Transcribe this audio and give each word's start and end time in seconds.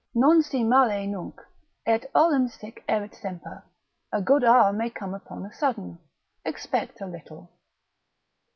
Non 0.15 0.41
si 0.41 0.63
male 0.63 1.05
nunc, 1.05 1.39
et 1.85 2.09
olim 2.15 2.47
sic 2.47 2.83
erit 2.89 3.13
semper; 3.13 3.63
a 4.11 4.19
good 4.19 4.43
hour 4.43 4.73
may 4.73 4.89
come 4.89 5.13
upon 5.13 5.45
a 5.45 5.53
sudden; 5.53 5.99
expect 6.43 6.99
a 7.01 7.05
little. 7.05 7.51